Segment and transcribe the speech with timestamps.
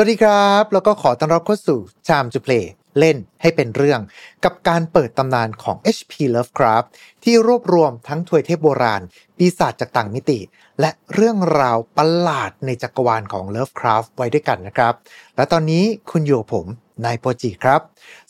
[0.00, 2.52] วัสดีครับ แล้วก็ขอต้อนรับเข้าสู่ชามจูเพล
[2.98, 4.00] เล่นให้เป็นเรื่อง
[4.44, 6.88] กับการเปิดตำนานของ HP Lovecraft
[7.24, 9.02] ที่รวบรวมทั้งถวยเทพโบราณ
[9.36, 10.38] ปีศาจจากต่างมิติ
[10.80, 14.94] และเรื่องราวประหลาดในจักรวาลของ Lovecraft ไว้ด้วยกันนะครับ
[15.36, 16.66] และตอนนี้คุณอยู่กับผม
[17.04, 17.80] นายโปจิครับ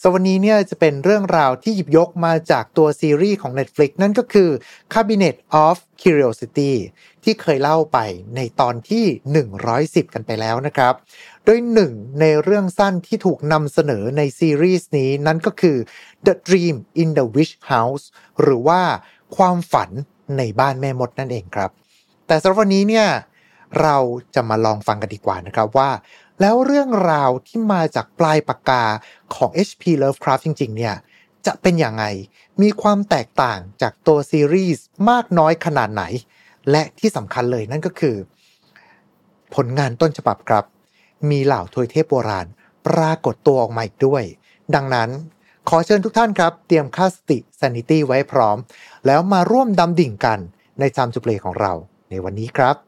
[0.02, 4.50] สวันนี้เนี่ยจะเป็นเรื่องราวที่หยิบยกมาจากตัวซีรีส์ของ Netflix นั่นก็คือ
[4.92, 6.72] Cabinet of Curiosity
[7.24, 7.98] ที่เคยเล่าไป
[8.36, 9.04] ในตอนที่
[9.64, 10.94] 110 กันไปแล้วนะครับ
[11.44, 15.76] โดยหนึ่งในเรื่องสั้นที่ถูกนำเสนอในซีรีส์นี้นั่นก็คือ
[16.26, 18.04] The Dream in the Witch House
[18.40, 18.80] หรือว่า
[19.36, 19.90] ความฝัน
[20.38, 21.70] ในบ้านแม่มดนั่นเองครับ
[22.26, 23.08] แต่สำหรับวันนี้เนี่ย
[23.82, 23.96] เรา
[24.34, 25.90] จะมาลองฟังกันดีกว่านะครับว่า
[26.40, 28.84] แล้วเรื่องราวที่มาจากปลายปากกา
[29.34, 29.82] ของ H.P.
[30.02, 30.94] Lovecraft จริง ๆ เนี่ย
[31.46, 32.04] จะเป็นอย่างไง
[32.62, 36.04] มีความแตกต่างจากตัวซีรีส์มากน้อยขนาดไหน
[36.70, 38.16] และที่สำคัญเลยนั่นก็คือ
[39.54, 40.64] ผลงานต้นฉบับครับ
[41.30, 42.46] มีเหล่าทวยเทพโบราณ
[42.86, 44.22] ปรากฏตัวออกมาอีกด้วย
[44.74, 45.10] ดังนั้น
[45.68, 48.56] ขอเชิญทุกท่านครับ เตรียมค่าสติ sanity ไว้พร้อม
[49.06, 50.38] แล้วมาร่วมดำดิ่งกัน
[50.78, 51.72] ใน Time to Play ของเรา
[52.10, 52.87] ในวันนี้ครับ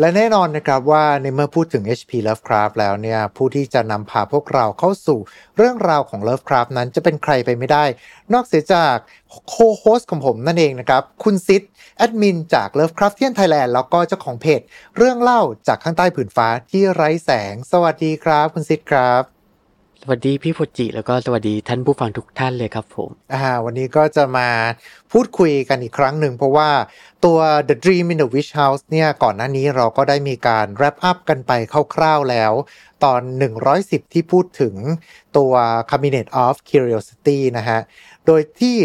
[0.00, 5.18] และแน่นอนนะครับว่าในเมื่อพูดถึง HP Lovecraft แล้วเนี่ย ผู้ที่จะนำพาพวกเราเข้าสู่
[5.56, 7.84] เรื่องราวของ Lovecraft นั้นจะเป็นใครไปไม่ได้
[8.32, 8.96] นอกเสียจาก
[9.48, 11.62] โคโฮสของผมนั่นเองนะครับ คุณซิด
[11.96, 14.60] แอดมินจาก Lovecraftian Thailand แล้วก็เจ้าของเพจ
[14.96, 19.39] เรื่องเล่าจากข้างใต้ผืนฟ้าที่ไร้แสง สวัสดีครับ คุณซิดครับ
[20.02, 24.48] สวัสดีพี่โฟจิแล้วก็สวัสดีท่านผู้ฟังทุกท่านเลยครับผมอ่าวันนี้ก็จะมา
[25.12, 26.70] พูดคุยกันอีกครั้งหนึ่งเพราะว่า
[27.24, 31.52] ตัว The Dream in the Witch House เนี่ยก่อนหน้านี้เราก็ได้มีการ wrap up กันไป
[31.94, 32.52] คร่าวๆแล้ว
[33.04, 33.20] ตอน
[33.66, 34.74] 110 ที่พูดถึง
[35.36, 35.52] ตัว
[35.90, 37.80] Cabinet of Curiosity นะฮะ
[38.26, 38.76] โดยที่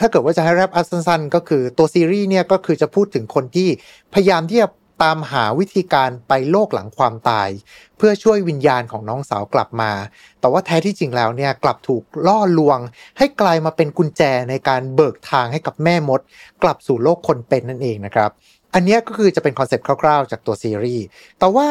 [0.00, 3.68] ถ้าเกิดว่าจะให้ wrap up สั้นๆ ก็คือตัวซีรีส์เนี่ยก็คือจะพูดถึงคนที่
[4.14, 4.68] พยายามที่จะ
[5.02, 7.48] ตามหาวิธีการไปโลกหลังความตาย
[7.96, 9.92] เพื่อช่วยวิญญาณของน้องสาวกลับมา
[10.40, 12.78] แต่ว่าแท้ที่จริงแล้วเนี่ยกลับถูกล่อลวง
[13.18, 16.20] ให้กลายมาเป็นกุญแจในการเบิกทางให้กับแม่มด
[16.62, 18.30] กลับสู่โลกคนเป็นนั่นเองนะครับ
[18.74, 21.04] อันนี้ก็คือจะเป็น concept คร่าวๆ จากตัวซีรีส์
[21.38, 21.66] แต่ว่า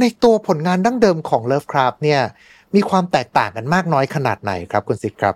[0.00, 2.20] ในตัวผลงานดั้งเดิมของ Lovecraft เนี่ย
[2.74, 5.34] มีความแตกต่างกันมากน้อยขนาดไหนครับคุณสิทธิ์ครับ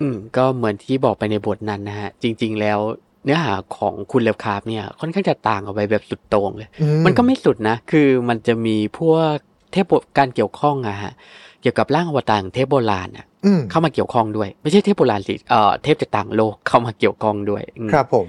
[0.00, 2.78] อืมก็เหมือนที่บอกไปในบทนั้นนะฮะ จริง ๆ แล้ว
[3.24, 9.34] เนื้อหาของคุณ Lovecraft เนี่ยค่อนข้างจะต่างออกไปแบบสุดโต่งเลยอืมมันก็ไม่สุดนะ คือมันจะมีพวก
[9.72, 11.12] เทพโบการเกี่ยวข้องอะฮะ
[11.60, 18.28] เกี่ยวกับร่างอวตารของเทพโบราณอะอืมเข้ามาเกี่ยวข้องด้วย ไม่ใช่เทพโบราณสิเอ่อเทพจากต่างโลกเข้ามาเกี่ยวข้องด้วยอืมครับผม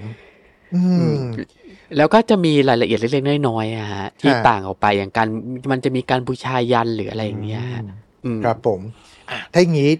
[0.74, 1.18] อือืมม
[1.96, 5.28] แล้วก็จะมีรายละเอียดเล็กๆน้อยๆอะฮะที่ฮะต่างออกไปอย่างการ
[5.70, 7.82] มันจะมีการบูชายันหรืออะไรอย่างเงี้ยฮะ
[8.24, 8.80] อืมครับผม
[9.30, 9.90] อะถ้าอย่างนี้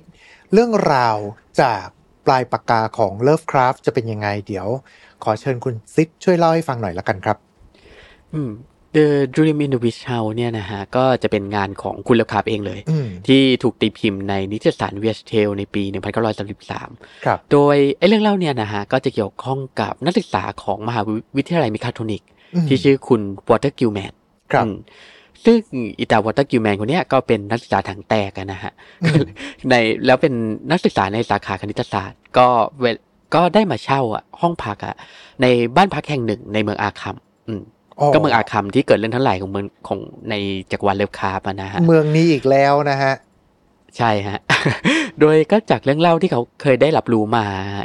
[0.52, 1.16] เรื่องราว
[1.62, 1.86] จาก
[2.26, 4.68] ปลายปากกาของ Lovecraft จะเป็นยังไง เดี๋ยว
[5.24, 7.36] ขอเชิญคุณซิดช่วยเล่าให้ฟังหน่อยละกันครับ
[8.34, 8.50] อืม
[8.96, 15.82] The Dreams in the Witch House เนี่ยนะฮะ ก็จะเป็นงานของคุณ Lovecraft เองเลยอืมที่ถูกตีพิมพ์ในนิตยสาร Weird Tales ในปี
[16.54, 21.00] 1933ครับโดยไอ้เรื่องเล่าเนี่ยนะฮะ ก็จะเกี่ยวข้องกับนักศึกษาของมหา
[21.36, 22.22] วิทยาลัย Miskatonic
[22.54, 24.12] อืมที่ชื่อคุณ Walter Gilman
[24.52, 24.66] ครับ
[25.46, 25.58] ซึ่ง
[25.98, 28.72] อีตา Walter Gilman คนเนี้ยก็เป็นนักศึกษาถังแตกอะนะฮะ
[29.04, 29.26] อืม
[29.70, 29.74] ใน
[30.06, 30.32] แล้วเป็น
[30.70, 32.46] นักศึกษาในสาขาคณิตศาสตร์ ก็
[32.80, 32.84] เว
[33.34, 34.94] ก็ได้มาเช่าอะ ห้องพักอะ
[35.42, 35.46] ใน
[35.76, 37.16] บ้านพักแห่งหนึ่งในเมือง Arkham
[37.48, 37.62] อืม
[38.14, 40.00] ก็เมือง Arkham ที่เกิดเรื่องทั้งหลายของเมืองของ
[40.30, 40.34] ใน
[40.70, 43.14] จักรวาล Lovecraft อะนะฮะเมืองนี้อีกแล้วนะฮะ
[43.98, 44.38] ใช่ฮะ
[45.20, 47.44] โดยก็จากเรื่องเล่าที่เขาเคยได้รับรู้มา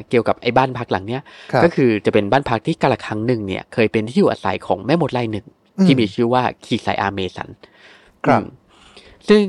[0.09, 1.21] เกี่ยวกับไอ้บ้านพักหลังเนี้ย
[1.51, 7.50] ครับก็คือจะเป็นบ้านพักที่กาลครั้งหนึ่งเนี่ย เคยเป็นที่อยู่อาศัยของแม่มดรายหนึ่งอืม ที่มีชื่อว่า Keziah Mason
[8.25, 8.47] ครับอืม
[9.29, 9.44] ซึ่ง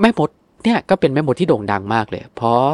[0.00, 0.30] แม่มด
[0.64, 2.66] เนี่ยก็เป็นแม่มดที่โด่งดังมากเลย เพราะ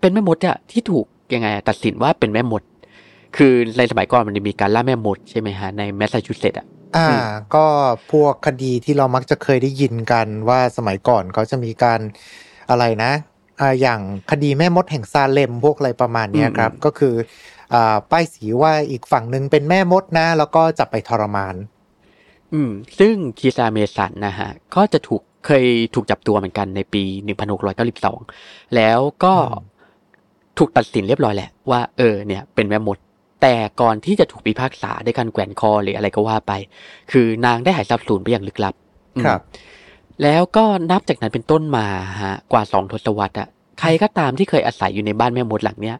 [0.00, 2.62] เป็นแม่มดอะที่ถูกยังไงอะตัดสินว่าเป็นแม่มด
[3.36, 6.66] คือในสมัยก่อนมันจะมีการล่าแม่มดใช่ไหมฮะในแมสซาชูเซตส์อะ
[6.96, 7.66] อ่าอืมก็
[8.12, 12.00] พวกคดีที่เรามักจะเคยได้ยินกันว่าสมัยก่อนเขาจะมีการ
[12.70, 13.12] อะไรนะ
[13.60, 14.00] อ่าอย่าง
[14.30, 17.22] คดีแม่มดแห่งซาเลมพวกอะไรประมาณเนี้ยครับ ก็คืออ่า
[18.10, 21.54] ป้ายสีว่าอีกฝั่งหนึ่งเป็นแม่มดนะ แล้วก็จับไปทรมาน
[22.52, 27.02] อืม ซึ่ง Keziah Mason นะฮะ ก็จะถูกเคยถูกจับตัวเหมือนกันในปี
[27.68, 29.72] 1692 แล้วก็อืม
[30.58, 32.98] ถูกตัดสินเรียบร้อยแหละว่าเออเนี่ยเป็นแม่มด
[33.42, 36.52] แต่ก่อนที่จะถูกพิพากษาด้วยการแกว่นคอหรืออะไรก็ว่าไป
[37.12, 38.74] คือนางได้หายสับสูญไปอย่างลึกลับ
[39.16, 39.40] อืมครับ
[40.22, 41.86] แล้วก็นับจากนั้นเป็นต้นมา
[42.22, 43.48] ฮะกว่าสองทศวรรษอะ
[43.80, 45.96] ใครก็ตามที่เคยอาศัยอยู่ในบ้านแม่มดหลังเนี้ย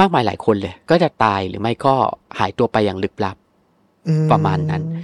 [0.00, 1.94] มากมายหลายคนเลย ก็จะตายหรือไม่ก็
[2.38, 3.36] หายตัวไปอย่างลึกลับ
[4.08, 4.96] อืประมาณนั้นอ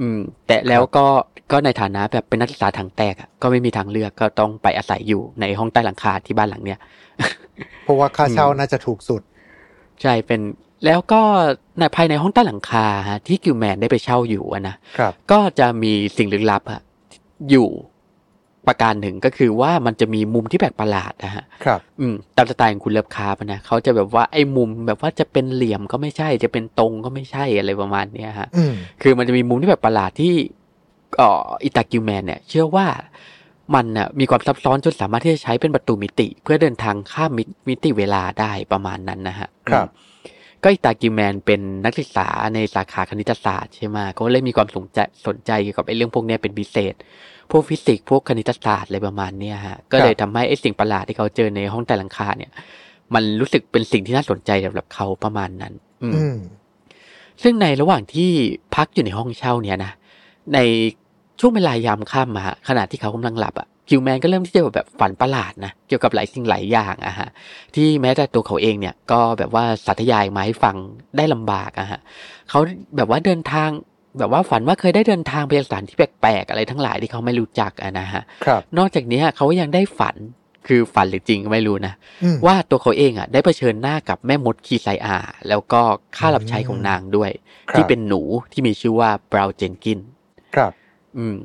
[0.00, 1.06] อืม แต่แล้วก็
[1.52, 6.78] ก็ในฐานะแบบเป็นนักศึกษาทางแตกอะก็ไม่มีทางเลือกก็ต้องไปอาศัยอยู่ในห้องใต้หลังคาที่บ้านหลังเนี้ย
[7.84, 9.22] เพราะว่าค่าเช่าอืมน่าจะถูกสุด
[10.02, 10.40] ใช่เป็น
[10.84, 11.20] แล้วก็
[11.78, 16.80] ในภายในห้องใต้หลังคาฮะที่กิวแมนได้ไปเช่าอยู่อะนะครับ ก็จะมีสิ่งลึกลับอะ
[17.50, 17.68] อยู่
[18.68, 28.72] ประการหนึ่งก็คือว่ามันจะมีมุมที่แปลกประหลาดนะฮะครับอืมตามสไตล์ของคุณเลิฟคาร์ปนะเขาจะแบบว่าไอ้มุมแบบว่าจะเป็นเหลี่ยมก็ไม่ใช่ จะเป็นตรงก็ไม่ใช่อะไรประมาณเนี้ยฮะอืม
[29.02, 30.34] คือมันจะมีมุมที่แบบประหลาดที่
[31.16, 32.86] เอ่อไอ้ตา Gilman เนี่ย เชื่อว่า
[33.74, 40.02] มันน่ะมีความซับซ้อนจนสามารถที่จะใช้เป็นประตูมิติ เพื่อเดินทางข้ามมิมิติเวลาได้ประมาณนั้นนะฮะครับอืม
[40.62, 46.94] ก็ไอ้ตา Gilman เป็นนักศึกษาในสาขาคณิตศาสตร์ใช่ไหมก็เลยมีความสนใจสนใจเกี่ยวกับไอ้เรื่องพวกเนี้ยเป็นพิเศษ
[47.50, 52.50] พวกฟิสิกส์พวกคณิตศาสตร์อะไรประมาณเนี้ยฮะก็เลยทำให้ไอ้สิ่งประหลาดที่เขาเจอในห้องใต้หลังคาเนี่ย
[53.14, 56.36] มันรู้สึกเป็นสิ่งที่น่าสนใจสำหรับเขาประมาณนั้นอืมอืม
[57.42, 58.30] ซึ่งในระหว่างที่
[58.74, 59.92] พักอยู่ในห้องเช่าเนี่ยนะ
[60.54, 60.58] ใน
[61.40, 67.28] ช่วงเวลายามค่ำอะฮะขณะที่เขากำลังหลับอะคิวแมนก็เริ่มที่จะแบบฝันประหลาดนะเกี่ยวกับหลายสิ่งหลายอย่างอะฮะ
[67.74, 70.76] ที่แม้แต่ตัวเขาเองเนี่ยก็แบบว่าสาธยายมาให้ฟัง
[71.16, 72.00] ได้ลำบากอะฮะ
[72.50, 72.60] เขา
[72.96, 73.70] แบบว่าเดินทาง
[74.18, 80.16] แบบว่าฝันว่าเคยได้เดินทางไปยังสถานที่แปลกๆอะไรทั้งหลายที่เขาไม่รู้จักอะนะฮะครับ นอกจากนี้เขายังได้ฝัน
[80.66, 81.94] คือฝันหรือจริงก็ไม่รู้นะ
[82.24, 85.16] อืมว่าตัวเขาเองอะ ได้เผชิญหน้ากับแม่มด Keziah
[85.48, 85.80] แล้วก็
[86.16, 87.30] ข้ารับใช้ของนางด้วย
[87.70, 88.22] ครับที่เป็นหนู
[88.52, 89.98] ที่มีชื่อว่า Brown Jenkin
[90.56, 90.72] ครับ
[91.18, 91.36] อืม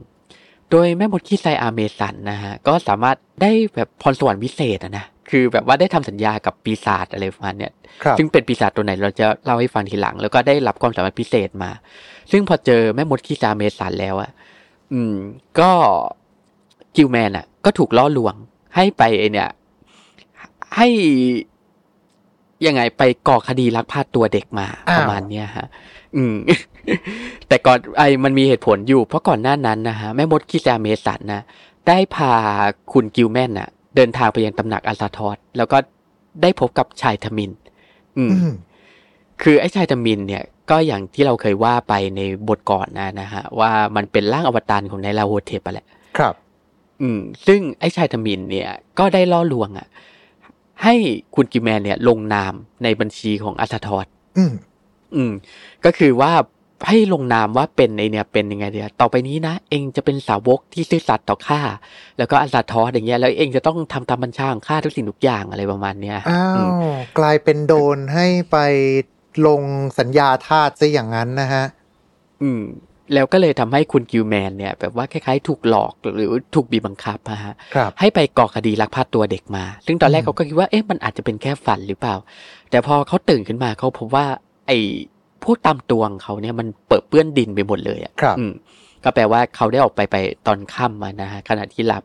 [0.71, 7.74] โดยแม่มด Keziah Mason นะฮะ ก็สามารถได้แบบพรสวรรค์วิเศษอะนะคือแบบว่าได้ทำสัญญากับปีศาจอะไรประมาณเนี้ย
[8.04, 11.71] ครับซึ่งเป็นปีศาจตัวไหนเราจะเล่าให้ฟังทีหลัง แล้วก็ได้รับความสามารถพิเศษมา
[12.31, 14.31] ซึ่งพอเจอแม่มด Keziah Mason แล้วอะ
[14.93, 15.15] อืม
[15.59, 15.71] ก็
[16.95, 18.35] Gilman อะก็ถูกล่อลวง
[18.75, 19.49] ให้ไปไอเนี่ย
[20.75, 20.87] ให้
[22.65, 25.67] ยังไงไปก่อคดีลักพาตัวเด็กมาอ้าวประมาณเนี้ยฮะ
[26.15, 26.35] อืม
[27.47, 31.41] แต่ก่อนไอมันมีเหตุผลอยู่ เพราะก่อนหน้านั้นนะฮะแม่มด Keziah Mason นะ
[31.87, 32.33] ได้พา
[32.93, 35.77] คุณ Gilman น่ะ เดินทางไปยังตำหนัก Azathoth แล้วก็
[36.41, 37.51] ได้พบกับชายทมิฬ
[38.17, 38.53] อืมอืม
[39.41, 45.88] คือไอ้ชายทมิฬเนี่ย ก็อย่างที่เราเคยว่าไปในบทก่อนนะนะฮะ ว่ามันเป็นร่างอวตารของ Nyarlathotep อะแหละ
[46.18, 46.33] ครับ
[47.01, 48.69] อืม ซึ่งไอ้ชายทมิฬเนี่ย
[49.00, 49.88] ก็ได้ล่อลวงอะ
[50.83, 50.95] ให้
[51.36, 54.07] คุณ Gilman เนี่ย ลงนามในบัญชีของ Azathoth
[54.38, 54.54] อืม
[55.16, 55.33] อืม
[55.86, 56.31] ก็คือว่า
[56.88, 61.62] ให้ลงนามว่าเป็นไอเนี่ยเป็นยังไงเดียต่อไปนี้นะ เอ็งจะเป็นสาวกที่ซื่อสัตย์ต่อข้า
[62.18, 68.57] แล้วก็ Azathoth อย่างเงี้ยแล้วเอ็งจะต้องทำตามบัญชาของข้าทุกสิ่งทุกอย่างอะไรประมาณเนี้ยอ้าอืมวกลายเป็นโดนให้ไป
[69.47, 69.62] ลง
[70.00, 71.65] สัญญาทาสซะอย่างนั้นนะฮะ
[72.44, 72.63] อืม
[73.13, 82.15] แล้วก็เลยทำให้คุณกิลแมนเนี่ย แบบว่าคล้ายๆ ถูกหลอกหรือถูกบีบบังคับอะฮะครับให้ไปก่อคดีลักพาตัวเด็กมา ซึ่งตอนแรกอืมเขาก็คิดว่า เอ๊ะ มันอาจจะเป็นแค่ฝันหรือเปล่า
[82.69, 84.25] แต่พอเขาตื่นขึ้นมาเขาพบว่า
[84.68, 84.77] ไอ้
[85.44, 88.53] พวกตามตัวของเขาเนี่ยมันเปิดเปื้อนดินไปหมดเลยอะครับอืม
[89.03, 90.15] ก็แปลว่าเขาได้ออกไปไป
[90.47, 92.03] ตอนค่ำมานะฮะขณะที่หลับ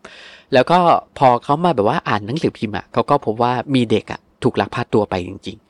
[0.54, 0.78] แล้วก็
[1.18, 5.63] พอเขามาแบบว่าอ่านหนังสือพิมพ์อะเขาก็พบว่ามีเด็กอะถูกลักพาตัวไปจริงอืๆมอืม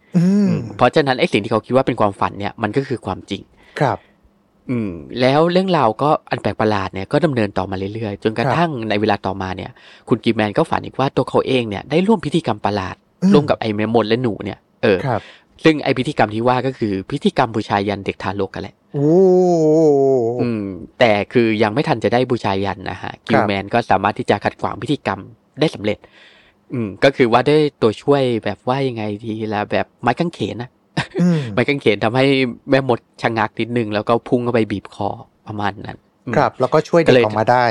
[0.76, 3.43] เพราะฉะนั้นไอ้สิ่งที่เขาคิดว่าเป็นความฝันเนี่ยมันก็คือความจริง
[3.81, 3.99] ครับ
[4.70, 4.90] อืม
[5.20, 9.70] แล้วเรื่องราวก็อันแปลกประหลาดเนี่ยก็ดำเนินต่อมาเรื่อยๆ จนกระทั่งในเวลาต่อมาเนี่ย
[10.08, 15.20] คุณกิมแมนก็ฝันอีกว่าตัวเขาเองเนี่ยได้ร่วมพิธีกรรมประหลาดอืมร่วมกับไอ้แมมมดและหนูเนี่ยเออครับ
[15.64, 19.08] ซึ่งไอ้พิธีกรรมที่ว่าก็คือพิธีกรรมบูชายันเด็กทารกกันแหละโอ้
[20.40, 20.67] อืม
[20.99, 25.20] แต่คือยังไม่ทันจะได้บูชายันนะฮะกิลแมนก็สามารถที่จะขัดขวางพิธีกรรม
[25.60, 25.99] ได้สำเร็จ
[26.74, 30.70] อืม ก็คือว่าได้ตัวช่วยแบบว่ายังไงดีละแบบไม้กางเขนนะ
[31.20, 32.24] อืมไม้กางเขนทำให้
[32.70, 35.08] แม่มดชะงักนิดนึงแล้วก็พุ่งเข้าไปบีบคอ
[35.46, 37.66] ประมาณนั้นอืมครับ แล้วก็ช่วยก็เด็กเลยออกมาได้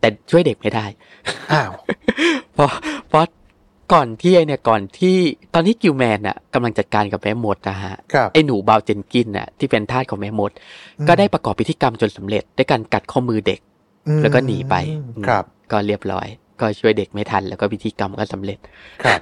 [0.00, 0.86] แต่ช่วยเด็กไม่ได้
[1.52, 1.70] อ้าว
[2.54, 2.70] เพราะ
[3.08, 3.24] เพราะ
[3.92, 5.16] ก่อนที่ไอเนี่ยก่อนที่
[5.54, 10.50] ตอนที่กิลแมนน่ะกำลังจัดการกับแม่มดนะฮะครับไอหนูบาวเจนกินน่ะที่เป็นทาสของแม่มด
[11.08, 13.60] ก็ได้ประกอบพิธีกรรมจนสำเร็จด้วยการกัดข้อมือเด็ก
[14.08, 14.74] อืมแล้วก็หนีไป
[15.26, 16.26] ครับอืมก็เรียบร้อย
[16.60, 18.58] ก็ช่วยเด็กไม่ทัน แล้วก็พิธีกรรมก็สำเร็จ
[19.04, 19.20] ครับ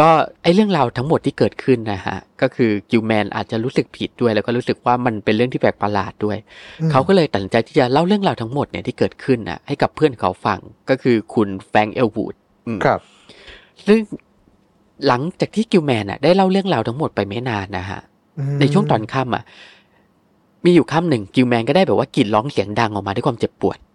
[0.00, 0.10] ก็
[0.42, 6.38] ไอเรื่องราวทั้งหมดที่เกิดขึ้นนะฮะ ก็คือกิลแมนอาจจะรู้สึกผิดด้วย แล้วก็รู้สึกว่ามันเป็นเรื่องที่แปลกประหลาดด้วย
[6.80, 10.58] อืมเขาก็เลยตัดสินใจที่จะเล่าเรื่องราวทั้งหมดเนี่ยที่เกิดขึ้นน่ะให้กับเพื่อนเขาฟัง
[10.90, 12.34] ก็คือคุณแฟรงค์เอลวูด
[12.66, 13.00] อืมครับ
[13.86, 13.98] ซึ่ง
[15.06, 18.00] หลังจากที่กิลแมนน่ะ ได้เล่าเรื่องราวทั้งหมดไปไม่นานนะฮะ
[18.54, 19.44] มในช่วงตอนค่ำอะ
[20.64, 23.85] มีอยู่ค่ำหนึ่ง Gilman ก็ได้แบบว่ากรีดร้องเสียงดังออกมาด้วยความเจ็บปวดอืม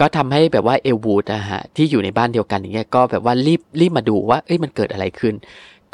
[0.00, 5.34] ก็ทำให้แบบว่า Elwood อะฮะที่อยู่ในบ้านเดียวกันอย่างเงี้ยก็แบบว่ารีบรีบมาดูว่า เอ้ยมันเกิดอะไรขึ้น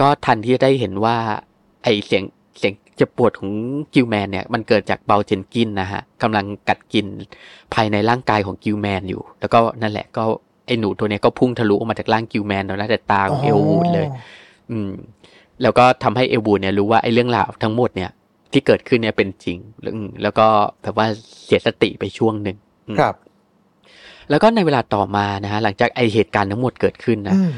[0.01, 1.17] ก็ทันที่จะได้เห็นว่า
[1.85, 2.25] ไอเสียง
[2.59, 3.51] เสียงเจ็บปวดของ
[3.95, 7.07] Gilman เนี่ยมันเกิดจาก Brown Jenkin นะฮะกำลังกัดกิน
[7.75, 10.23] ภายในร่างกายของ Gilman อยู่ แล้วก็นั่นแหละก็
[10.67, 14.07] ไอหนูตัวเนี้ยก็พุ่งทะลุออกมาจากร่าง Gilman ต่อหน้าต่อตาของ Elwood เลย
[14.71, 14.91] อืม
[15.63, 18.11] แล้วก็ทำให้เอลวูดเนี่ยรู้ว่าไอ้เรื่องราวทั้งหมดเนี่ย
[18.53, 19.59] ที่เกิดขึ้นเนี่ยเป็นจริง
[19.95, 20.47] อืมแล้วก็
[20.83, 21.07] แบบว่า
[21.45, 22.57] เสียสติไปช่วงหนึ่ง
[22.89, 23.15] อืมครับ
[24.31, 27.53] แล้วก็ในเวลาต่อมานะฮะหลังจากไอเหตุการณ์ทั้งหมดเกิดขึ้นนะอืม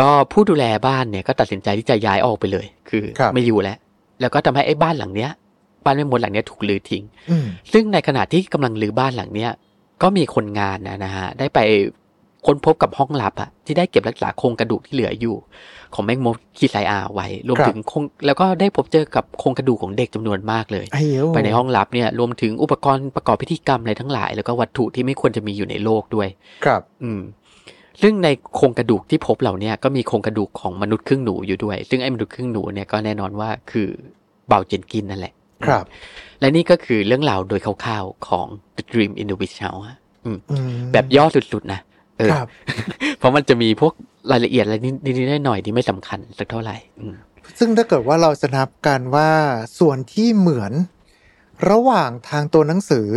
[0.00, 3.76] ก็ผู้ดูแลบ้านเนี่ยก็ตัดสินใจที่จะย้ายออกไปเลย คือครับไม่อยู่แล้ว
[4.20, 5.30] แล้วก็ทำให้ไอ้บ้านหลังเนี้ย
[5.84, 9.50] บ้านแม่มดหลังเนี้ยถูกลือทิ้งอืมซึ่งในขณะที่กำลังลือบ้านหลังเนี้ย
[10.02, 11.58] ก็มีคนงานนะนะฮะได้ไป
[12.46, 15.36] ค้นพบกับห้องลับอะที่ได้เก็บรักษาโครงกระดูกที่เหลืออยู่
[15.94, 26.28] ของแมงมดคีไซอาไว้ รวมครับถึงโครงแล้วก็ได้พบเจอกับโครงกระดูกของเด็กจำนวนมากเลยไอ้เหี้ยไปในห้องลับเนี่ยรวมถึงอุปกรณ์ประกอบพิธีกรรมอะไรทั้งหลาย แล้วก็วัตถุที่ไม่ควรจะมีอยู่ในโลกด้วย
[26.64, 27.22] ครับ อืม
[28.02, 33.88] ซึ่งในโครงกระดูกที่พบเหล่าเนี้ยก็มีโครงกระดูกของมนุษย์ครึ่งหนูอยู่ด้วย ซึ่งไอ้มนุษย์ครึ่งหนูเนี่ยก็แน่นอนว่าคือ
[34.48, 35.32] เบาเจนกินนั่นแหละ
[35.64, 35.84] ครับ
[36.40, 38.46] และนี่ก็คือเรื่องราวโดยคร่าวๆของ
[38.76, 41.80] The Dream in the Witch House อะอืมอืมแบบย่อสุดๆนะ
[42.18, 42.46] เออครับ
[43.18, 43.92] เพราะมันจะมีพวก
[44.30, 47.16] รายละเอียดอะไรนิดๆหน่อยๆที่ไม่สำคัญสักเท่าไหร่อืม
[47.58, 49.30] ซึ่งถ้าเกิดว่าเราจะนับกันว่า
[49.78, 50.72] ส่วนที่เหมือน
[51.70, 53.08] ระหว่างทางตัวหนังสือ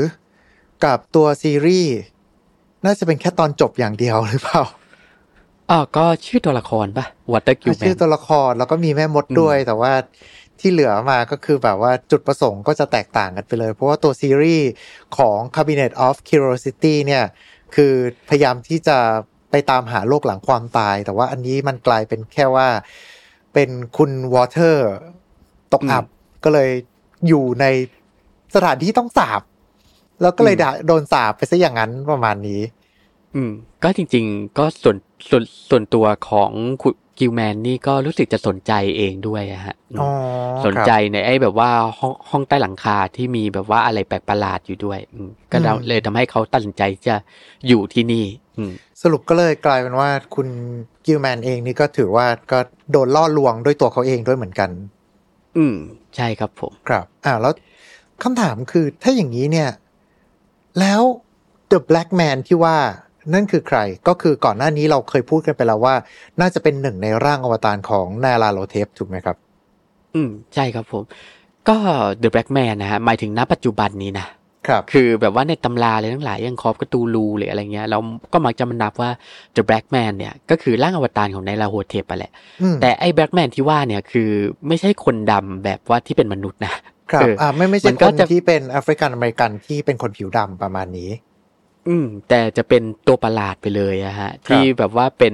[0.85, 1.95] กับตัวซีรีส์
[2.85, 4.63] น่าจะเป็นแค่ตอนจบอย่างเดียวหรือเปล่า
[5.69, 9.93] อ๋อก็ชื่อตัวละครปะ Water Q ชื่อ Man ตัวละครแล้วก็มีแม่มดด้วย แต่ว่า
[10.59, 14.69] ที่เหลือมาก็คือแบบว่าจุดประสงค์ก็จะแตกต่างกันไปเลย เพราะว่าตัวซีรีส์
[15.17, 17.23] ของ Cabinet of Curiosity เนี่ย
[17.75, 17.93] คือ
[18.29, 18.97] พยายามที่จะ
[19.51, 22.67] ไปตามหาโลกหลังความตาย แต่ว่าอันนี้มันกลายเป็นแค่ว่า
[23.53, 24.87] เป็นคุณ Walter
[25.73, 26.05] ตกอับ
[26.43, 26.71] ก็เลย
[27.27, 27.65] อยู่ใน
[28.55, 29.41] สถานที่ต้องสาป
[30.21, 32.61] แล้วก็เลยดันโดนสาปไปซะอย่างนั้นประมาณนี้
[33.35, 33.51] อืม
[33.83, 34.97] ก็จริง ๆ ก็ส่วน
[35.29, 40.09] ส่วนส่วนตัวของคุณ Gilman นี่ก็รู้สึกจะสนใจเองด้วยอะฮะอืมอ๋อ
[40.65, 41.69] สนใจในไอ้แบบว่า
[41.99, 45.57] ห้องห้องใต้หลังคาที่มีแบบว่าอะไรแปลกประหลาดอยู่ด้วยอืมก็
[45.87, 47.15] เลยทำให้เขาตัดสินใจจะ
[47.67, 48.25] อยู่ที่นี่
[48.57, 48.71] อืม
[49.01, 50.47] สรุปก็เลยกลายเป็นว่าคุณ
[51.05, 52.59] กิลแมนเองนี่ก็ถือว่าก็
[52.91, 54.69] โดนล่อลวงด้วยตัวเขาเองด้วยเหมือนกัน
[55.57, 55.75] อืม
[56.15, 57.53] ใช่ครับผมครับอ่าแล้ว
[58.23, 59.69] คำถามคือถ้าอย่างนี้เนี่ย
[60.79, 61.01] แล้ว
[61.71, 62.77] The Black Man ที่ว่า
[63.33, 65.95] นั่นคือใครก็คือก่อนหน้านี้เราเคยพูดกันไปแล้วว่า
[66.39, 69.37] น่าจะเป็นหนึ่งในร่างอวตารของ Nyarlathotep ถูกไหมครับ
[70.15, 71.03] อืมใช่ครับผม
[71.69, 71.75] ก็
[72.21, 74.27] The Black Man นะฮะหมายถึงณปัจจุบันนี้นะ
[74.67, 77.97] ครับคือแบบว่าในตำราอะไรทั้งหลายอย่าง Call of Cthulhu หรืออะไรเงี้ยเรา
[78.33, 79.11] ก็มักจะมานับว่า
[79.55, 82.31] The Black Man เนี่ยก็คือร่างอวตารของ Nyarlathotep ไปแหละ
[82.61, 84.29] อืมแต่ไอ้ Black Man ที่ว่าเนี่ยคือ
[84.67, 86.73] ไม่ใช่คนดำแบบว่าที่เป็นมนุษย์นะ
[87.11, 91.09] ครับเอออ่อ่าไม่ไม่ใช่มันคก็นจะที่เป็นแอฟริกันอเมริกันที่เป็นคนผิวดำประมาณนี้
[91.87, 95.33] อืม แต่จะเป็นตัวประหลาดไปเลยอะฮะ ที่แบบว่าเป็น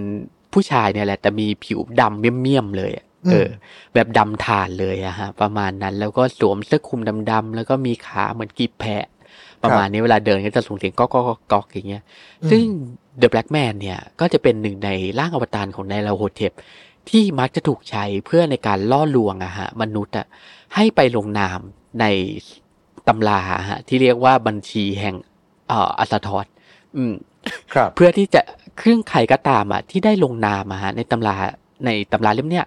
[0.54, 3.48] ผู้ชายเนี่ยแหละ แต่มีผิวดำเมี่ยมๆเลยอะเออ
[3.94, 9.06] แบบดำถ่านเลยอะฮะ ประมาณนั้นแล้วก็สวมเสื้อคลุมดำๆแล้วก็มีขาเหมือนกีบแพะ
[9.64, 12.04] ประมาณนี้เวลาเดินก็จะส่งเสียงก๊อกก๊อกก๊อกก๊อกอย่างเงี้ย
[12.42, 12.64] อืมซึ่ง
[13.22, 16.52] The Black Man เนี่ย ก็จะเป็นหนึ่งในร่างอวตารของไนลาโฮเทป
[17.10, 20.26] ที่มักจะถูกใช้เพื่อในการล่อลวงอะฮะ มนุษย์อะ
[20.76, 21.60] ให้ไปลงนาม
[22.00, 22.06] ใน
[23.08, 26.46] ตำราอะฮะที่เรียกว่าบัญชีแห่งเอ่ออัสทอส
[26.98, 27.14] อืม
[27.74, 28.42] ครับ เพื่อที่จะ
[28.78, 31.36] เครื่องใครก็ตามอะที่ได้ลงนามอะฮะในตำรา
[31.86, 32.66] ในตำราเล่มเนี้ย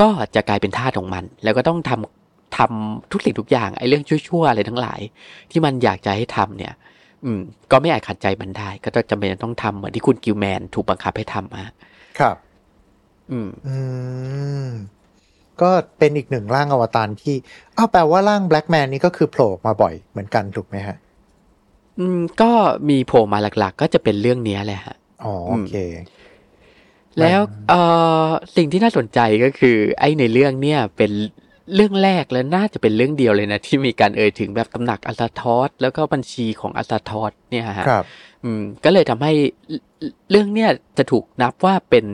[0.00, 5.00] ก็จะกลายเป็นทาสของมัน แล้วก็ต้องทำทำทุกสิ่งทุกอย่างไอ้เรื่องชั่วๆอะไรทั้งหลาย
[5.50, 6.74] ที่มันอยากจะให้ทำเนี่ย
[7.24, 7.40] อืม
[7.70, 11.72] ก็ไม่อาจขัดใจมันได้ ก็จำเป็นต้องทำเหมือนที่คุณกิลแมนถูกบังคับให้ทำอะ
[12.18, 12.36] ครับ
[13.30, 13.76] อืม อื
[14.66, 14.68] ม
[15.62, 17.34] ก็เป็นอีกหนึ่งร่างอวตารที่
[17.76, 20.96] อ้าวแปลว่าร่างแบล็กแมนนี่ก็คือโผล่มาบ่อยเหมือนกันถูกไหมฮะ
[21.98, 22.50] อืมก็
[22.88, 25.74] มีโผล่มาหลัก ๆ ก็จะเป็นเรื่องเนี้ยแหละฮะอ๋อโอเค
[27.20, 27.80] แล้วเอ่
[28.26, 31.12] อสิ่งที่น่าสนใจก็คือ ไอ้ในเรื่องเนี่ยเป็น
[31.74, 38.04] เรื่องแรกและน่าจะเป็นเรื่องเดียวเลยนะ ที่มีการเอ่ยถึงแบบตำหนักอัลซาทอสแล้วก็บัญชีของอัลซาทอสเนี่ยฮะครับ
[38.44, 39.32] อืม ก็เลยทำให้
[40.30, 42.04] เรื่องเนี่ยจะถูกนับว่าเป็น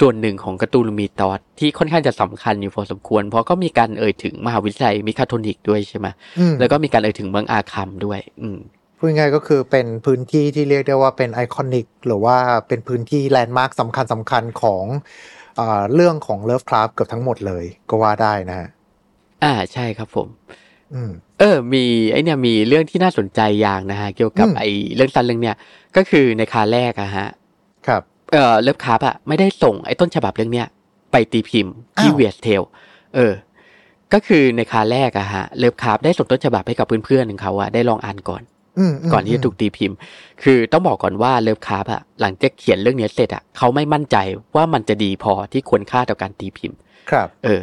[0.00, 6.06] ส่วนหนึ่งของ Cthulhu Mythos ที่ค่อนข้างจะสำคัญอยู่พอสมควร เพราะก็มีการเอ่ยถึงมหาวิทยาลัย Miskatonic ด้วยใช่ไหม
[6.38, 8.58] อืมแล้วก็มีการเอ่ยถึงเมืองอาคัมด้วย อืม
[9.04, 12.36] พูดง่ายๆก็คือเป็นพื้นที่ที่เรียกได้ว่าเป็น iconic หรือว่า
[12.68, 14.84] เป็นพื้นที่แลนด์มาร์คสำคัญสำคัญของ
[15.58, 18.68] อาเรื่องของ Lovecraft เกือบทั้งหมดเลยก็ว่าได้นะฮะ
[19.44, 20.28] อ่าใช่ครับผม
[20.94, 25.56] อืมเออ มีไอเนี่ยมีเรื่องที่น่าสนใจอย่างนะฮะ เกี่ยวกับอืมไอเรื่องสั้นเรื่องเนี้ย
[25.96, 27.28] ก็คือในคราแรกอะฮะ
[27.86, 30.66] ครับ เออ Lovecraft อะไม่ได้ส่งไอ้ต้นฉบับเรื่องเนี้ย
[31.12, 32.62] ไปตีพิมพ์ที่อ้าวเวียสเทล
[33.14, 33.32] เออ
[34.12, 38.53] ก็คือในคราแรกอะฮะ Lovecraft ได้ส่งต้นฉบับให้กับเพื่อนๆของเขาอะได้ลองอ่านก่อนอืมม
[39.12, 39.96] ก่อนที่จะถูกตีพิมพ์
[40.42, 44.16] คือต้องบอกก่อนว่า Lovecraft อะหลังจากเขียนเรื่องเนี้ยเสร็จอะเขาไม่มั่นใจ
[44.56, 46.78] ว่ามันจะดีพอที่ควรค่าต่อการตีพิมพ์
[47.10, 47.60] ครับ เออ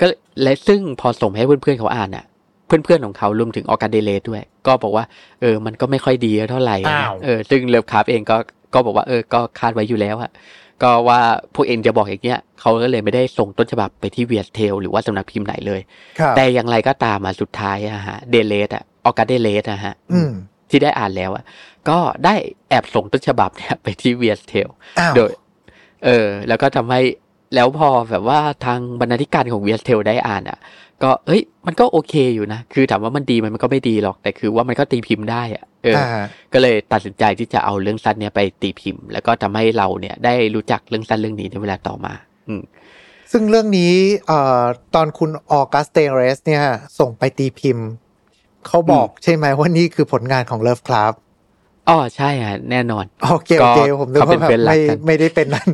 [0.00, 0.06] ก็
[0.42, 2.24] และซึ่งพอส่งให้เพื่อนๆเขาอ่านอะ
[2.66, 5.04] เพื่อนๆของเขารวมถึง August Derleth ด้วย ก็บอกว่า
[5.40, 8.36] เออ มันก็ไม่ค่อยดีเท่าไหร่นะอ้าวเออซึ่ง Lovecraft เองก็
[8.74, 10.30] ก็บอกว่าเออก็คาดไว้อยู่แล้วอะ
[10.82, 11.20] ก็ว่า
[11.54, 15.80] พวกเอ็งจะบอกอย่างเงี้ยเขาก็เลยไม่ได้ส่งต้นฉบับไปที่ Weird Tales หรือว่าสำนักพิมพ์ไหนเลย
[16.18, 20.32] ครับแต่อย่างไรก็ตามมาสุดท้ายอะฮะ Derleth อะ August Derleth อะฮะอืม
[20.74, 21.44] ที่ได้อ่านแล้วอะ
[21.88, 22.34] ก็ได้
[22.68, 24.68] แอบส่งต้นฉบับเนี่ยไปที่ Weird Tales
[25.00, 25.32] อ้าวโดย
[26.04, 27.00] เออ แล้วก็ทำให้
[27.54, 30.58] แล้วพอแบบว่าทางบรรณาธิการของ Weird Tales ได้อ่านอะ
[31.02, 42.12] ก็เอ้ย มันก็โอเคอยู่นะ คือถามว่ามันดีมันมันก็ไม่ดีหรอก แต่คือว่ามันก็ตีพิมพ์ได้อะเออออ่าก็เลยตัดสินใจที่จะเอาเรื่องสั้นเนี่ยไปตีพิมพ์ แล้วก็ทำให้เราเนี่ยได้รู้จักเรื่องสั้นเรื่องนี้ในเวลาต่อมา
[42.48, 42.62] อืม
[43.32, 43.92] ซึ่งเรื่องนี้
[44.26, 44.62] เอ่อ
[44.94, 46.62] ตอนคุณออกัสเตเรสเนี่ย
[46.98, 47.86] ส่งไปตีพิมพ์
[48.68, 51.12] เขาบอกใช่ไหมว่านี่คือผลงานของเลิฟคราฟ
[51.88, 55.68] อ๋อใช่ฮะแน่นอนโอเคโอเคก็ผมนึกเขาเป็ว่านแบบเพื่อนรักไม่กันไม่ได้เป็นนั้น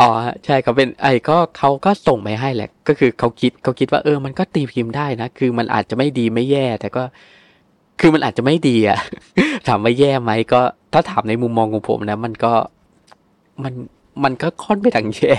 [0.00, 0.10] อ๋อ
[0.44, 7.02] ใช่เขาเป็นไอ้ก็เขาก็ส่งไปให้แหละ ก็คือเขาคิดเขาคิดว่าเออมันก็ตีพิมพ์ได้นะ คือมันอาจจะไม่ดีไม่แย่ แต่ก็
[8.00, 8.98] คือมันอาจจะไม่ดีอะ
[9.68, 10.60] ถามว่าแย่ไหมก็
[10.92, 12.52] ถ้าถามในมุมมองของผมนะ มันก็
[13.62, 13.74] มัน
[14.24, 15.34] มันก็ค่อนไปทางแย่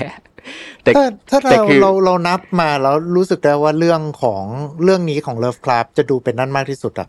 [0.84, 4.44] แต่ถ้าถ้าแต่เราคือเราเรานับมาแล้วรู้สึกได้ว่าเรื่องของ
[4.84, 7.08] เรื่องนี้ของเลิฟคราฟจะดูเป็นนั่นมากที่สุดอะ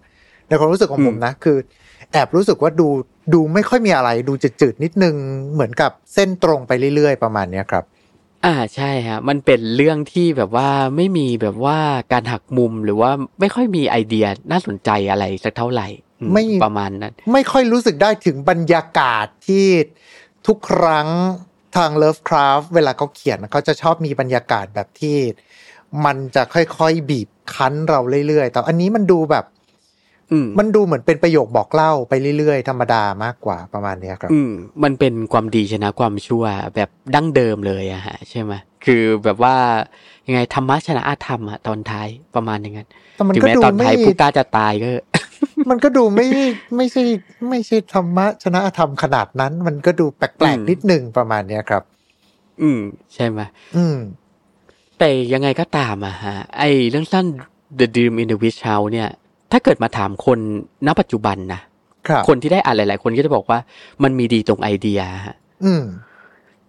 [0.49, 1.57] ในความรู้สึกของผมนะ คือ
[2.13, 2.89] แอบรู้สึกว่าดู
[3.35, 5.15] ดูไม่ค่อยมีอะไร ดูจืดๆนิดนึง
[5.53, 7.85] เหมือนกับเส้นตรงไปเรื่อยๆ ประมาณเนี้ยครับ
[8.47, 11.79] อ่าใช่ฮะมันเป็นเรื่องที่แบบว่าไม่มีแบบว่า
[12.13, 13.11] การหักมุมหรือว่า
[13.41, 15.89] ไม่ค่อยมีไอเดียน่าสนใจอะไรสักเท่าไหร่
[16.21, 19.67] อืไม่ประมาณนั้น ไม่ค่อยรู้สึกได้ถึงบรรยากาศที่
[20.47, 21.09] ทุกครั้ง
[21.77, 25.17] ทาง Lovecraft เวลาเขาเขียนเขาจะชอบมีบรรยากาศแบบที่
[26.05, 29.45] มันจะค่อยๆบีบคั้นเราเรื่อยๆ แต่อันนี้มันดูแบบ
[30.33, 34.53] อืมมันดูเหมือนเป็นประโยคบอกเล่าไปเรื่อยๆ ธรรมดามากกว่าประมาณเนี้ยครับ อืม
[34.85, 36.45] มันเป็นความดีชนะความชั่ว
[36.77, 38.53] แบบดั้งเดิมเลยอะฮะใช่ไหม
[38.85, 39.57] คือแบบว่า
[40.27, 44.89] ยังไงธรรมะชนะอาธรรมอะตอนท้ายประมาณอย่างนั้นแต่มันถึงก็แม้ดูตอนไม่ท้ายผู้กล้าจะตายก็
[45.71, 46.27] มันก็ดูไม่
[46.77, 47.03] ไม่ใช่
[47.49, 51.83] ไม่ใช่ธรรมะชนะธรรมขนาดนั้น มันก็ดูแปลอืกมๆนิดนึงประมาณเนี้ยครับ
[52.63, 52.81] อืม
[53.15, 53.41] ใช่ไหม
[53.77, 53.99] อืม
[54.99, 57.27] แต่ยังไงก็ตามอะฮะ ไอเรื่องสั้น
[57.79, 59.09] The Dream in the Witch House เนี่ย
[59.53, 60.39] ถ้าเกิดมาถามคน
[60.87, 61.61] ณปัจจุบันนะ
[62.09, 63.59] ครับคนที่ได้อ่านหลาย ๆ คนก็จะบอกว่า
[64.03, 65.85] มันมีดีตรงไอเดียฮะอืม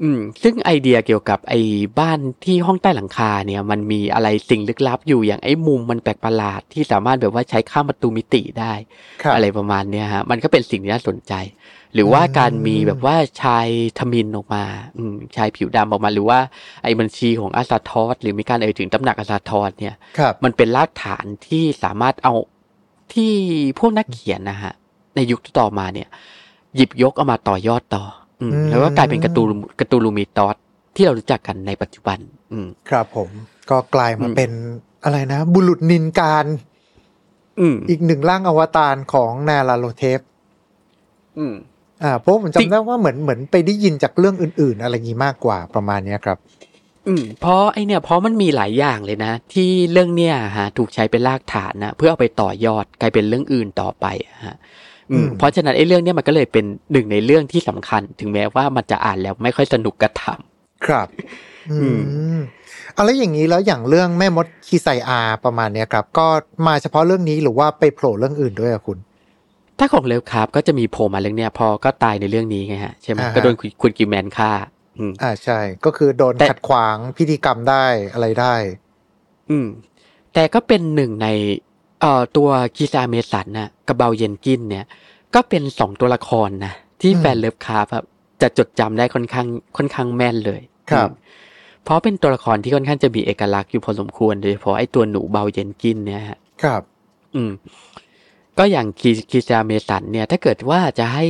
[0.02, 1.60] อืมซึ่งไอเดียเกี่ยวกับไอ้
[2.00, 8.74] บ้านที่ห้องใต้หลังคาเนี่ย มันมีอะไรสิ่งลึกลับอยู่อย่างไอ้มุมมันแปลกประหลาดที่สามารถแบบว่าใช้ข้ามประตูมิติได้
[9.22, 11.34] ครับอะไรประมาณเนี้ยฮะมันก็เป็นสิ่งที่น่าสนใจ
[11.94, 13.68] หรือว่าอืมการมีแบบว่าชาย
[14.00, 14.64] ทมินออกมา
[14.98, 16.40] อืมชายผิวดำออกมา หรือว่า
[16.84, 22.34] ไอ้บัญชีของอาซาทอสหรือมีการเอ่ยถึงตำหนักอาซาทอสเนี่ยครับมันเป็นรากฐานที่สามารถเอา
[23.14, 23.32] ที่
[23.80, 24.74] พวกนักเขียนนะฮะ
[25.16, 26.08] ในยุคต่อมาเนี่ย
[26.76, 28.23] หยิบยกเอามาต่อยอดต่ออืมอืม
[28.70, 30.56] แล้วก็กลายเป็นการ์ตูนการ์ตูนลูมิตอส
[30.96, 32.20] ที่เรารู้จักกันในปัจจุบัน
[32.52, 33.30] อืม ครับผม
[33.70, 34.52] ก็กลายมาอืมเป็น
[35.04, 36.46] อะไรนะ บุรุษนินการ
[37.60, 40.20] อืมอีกหนึ่งร่างอวตารของนาลาโลเทป
[41.38, 41.56] อืม
[42.04, 46.38] อ่าเพราะผมจริงจำได้ว่าเหมือนเหมือนไปได้ยินจากเรื่องอื่น ๆ อะไรงี้มากกว่าประมาณเนี้ยครับ
[47.08, 54.62] อืม เพราะไอเนี่ยเพราะมันมีหลายอย่างเลยนะ ที่เรื่องเนี่ยฮะ ถูกใช้เป็นรากฐานนะเพื่อเอาไปต่อยอดกลายเป็นเรื่องอื่นต่อไปอะฮะอืมอืม
[55.38, 60.24] เพราะฉะนั้นไอ้เรื่องเนี้ยมันก็เลยเป็นหนึ่งในเรื่องที่สำคัญ ถึงแม้ว่ามันจะอ่านแล้วไม่ค่อยสนุกกระท
[60.86, 61.08] ครับ
[61.72, 61.90] อือื
[62.38, 62.40] ม
[62.98, 66.28] อะไรอย่างนี้แล้วอย่างเรื่องแม่มดคีไซอาประมาณเนี้ยครับ ก็
[66.68, 74.52] มาเฉพาะเรื่องนี้หรือว่าไปโผล่เรื่องอื่นด้วยอะคุณำถ้าของเลวครับ ก็จะมีโผล่มาเรื่องเนี้ยพอก็ตายในเรื่องนี้ไงฮะใช่ไหมอ่าฮะก็โดนคุณคุณ Gilman ฆ่า
[75.00, 78.56] อืมอ่าใช่ ก็คือโดนแต่ขัดขวางพิธีกรรมได้อะไรได้
[79.50, 79.68] อืม
[80.34, 81.28] แต่ก็เป็นหนึ่งใน
[82.04, 84.86] เอ่อตัว Keziah Masonนะกับ Brown Jenkin เนี่ย
[85.36, 88.04] ก็เป็นสองตัวละครนะที่อืมแฟน Lovecraft อะ
[88.42, 90.62] จะจดจำได้ค่อนข้างค่อนข้างแม่นเลย
[90.92, 91.16] ครับอืม
[91.84, 96.82] เพราะเป็นตัวละครที่ค่อนข้างจะมีเอกลักษณ์อยู่พอสมควรโดยเฉพาะไอ้ตัวหนู Brown Jenkin เนี่ยฮะครับ
[97.36, 97.52] อืม
[98.58, 101.26] ก็อย่างคีคีซาเมสันเนี่ย ถ้าเกิดว่าจะให้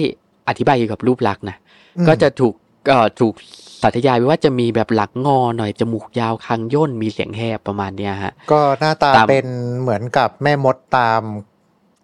[0.48, 1.58] อธิบายเกี่ยวกับรูปลักษณ์นะ
[1.98, 2.54] อืมก็จะถูก
[2.90, 3.34] เอ่อถูก
[3.82, 9.48] สัตยายไว้ว่าจะมีแบบหลักงอหน่อยจมูกยาวคางย่นมีเสียงแหบประมาณเนี้ยฮะ ก็หน้าตาตามเป็น
[9.82, 11.22] เหมือนกับแม่มดตาม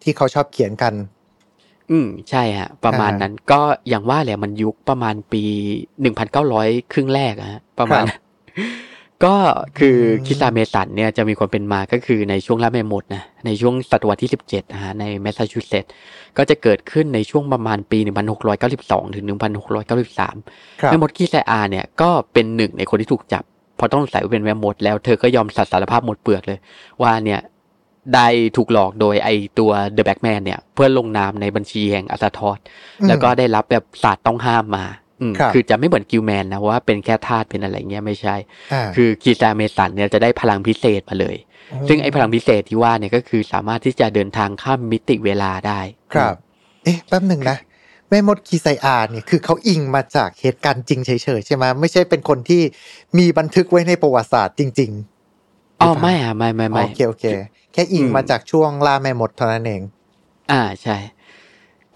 [0.03, 0.93] ที่เขาชอบเขียนกัน
[1.91, 5.43] อืมใช่ฮะ ประมาณอ่านั้นก็อย่างว่าแหละมันยุคประมาณปี
[6.01, 8.19] หนึ่งพันเก้าร้อยครึ่งแรกอะฮะประมาณครับนั้น
[9.25, 9.35] ก็
[9.79, 15.91] คืออืม Keziah Mason เนี่ยจะมีความเป็นมาก็คือในช่วงล่าแม่มดนะในช่วงศตวรรษที่สิบเจ็ดนะฮะในแมสซาชูเซตส์
[16.37, 20.35] ก็จะเกิดขึ้นในช่วงประมาณปีหนึ่งพันหกร้อยเก้าสิบสองถึงหนึ่งพันหกร้อยเก้าสิบสาม
[20.81, 23.43] ครับแม่มด Keziah เนี่ยก็เป็นหนึ่งในคนที่ถูกจับ
[23.77, 26.59] เพราะต้องสงสัยว่าเป็นแม่มดแล้วเธอก็ยอมสัตย์สารภาพหมดเปลือกเลย
[27.01, 27.39] ว่าเนี่ย
[28.13, 28.27] ได้
[28.57, 29.29] ถูกหลอกโดยไอ
[29.59, 32.57] ตัว The Black Man เนี่ย เพื่อลงนามในบัญชีแห่งอัลตาทอส
[33.01, 35.08] อืมแล้วก็ได้รับแบบศาสตร์ต้องห้ามมาอืม
[35.39, 38.35] ครับคือจะไม่เหมือน Gilman นะว่าเป็นแค่ทาสเป็นอะไรเงี้ยไม่ใช่
[38.73, 41.35] อ่าคือ Keziah Mason เนี่ยจะได้พลังพิเศษมาเลย
[41.87, 45.79] ซึ่งไอ้พลังพิเศษที่ว่าเนี่ยก็คือสามารถที่จะเดินทางข้ามมิติเวลาได้
[46.13, 46.35] ครับ
[46.83, 47.57] เอ๊ะแป๊บหนึ่งนะ
[48.09, 52.61] แม่มด Keziah เนี่ยคือเขาอิงมาจากเหตุการณ์จริงเฉยๆใช่ไหมไม่ใช่เป็นคนที่
[53.17, 54.93] มีบันทึกไว้ในประวัติศาสตร์จริง
[55.81, 57.25] อ๋อไม่อะไม่ไม่ๆไม่โอเคโอเค
[57.73, 59.81] แค่อิงอืมมาจากช่วงล่าแม่มดเท่านั้นเอง
[60.51, 60.97] อ่าใช่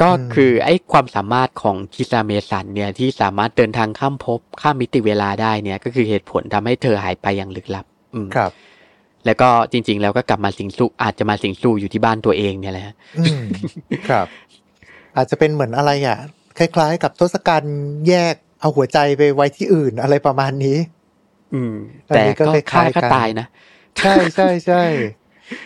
[0.01, 8.51] ก็อืมคือไอ้ความสามารถของคิซาเมสันเนี่ยที่สามารถเดินทางข้ามภพข้ามมิติเวลาได้เนี่ย ก็คือเหตุผลทำให้เธอหายไปอย่างลึกลับ อืมครับ
[9.25, 13.41] แล้วก็จริง ๆ แล้วก็กลับมาสิงสู่อาจจะมาสิงสู่อยู่ที่บ้านตัวเองเนี่ยแหละอืม
[14.10, 14.27] ครับ
[15.15, 16.17] อาจจะเป็นเหมือนอะไรอะ
[16.58, 17.77] คล้าย ๆ กับทศกัณฐ์
[18.08, 20.77] แยกเอาหัวใจไปไว้ที่อื่นอะไรประมาณนี้
[21.53, 21.73] อืม
[22.10, 23.47] อันแต่นี้ก็ก็คล้ายๆฆ่าก็กันตายนะ
[23.99, 24.82] ใช่ใช่ใช่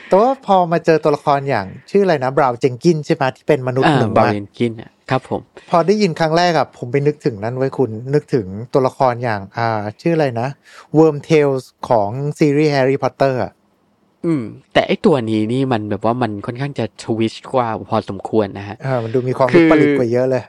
[0.07, 10.47] แต่ว่าพอมาเจอตัวละครอย่างชื่ออะไรนะบราวน์เจงกินใช่ไหมที่เป็นมนุษย์อ่าหนูบาอะเรนกินอะครับผม พอได้ยินครั้งแรกอะผมไปนึกถึงนั้นไว้คุณนึกถึงตัวละครอย่างอ่า ชื่ออะไรนะ
[10.97, 12.09] Worm Tales ของ
[12.39, 13.51] ซีรีส์ Harry Potter อะ
[14.25, 20.43] อืม แต่ไอ้ตัวนี้นี่มันแบบว่ามันค่อนข้างจะทวิชกว่าพอสมควรนะฮะอ่ามันดูมีความคือวิปริตกว่าเยอะเลย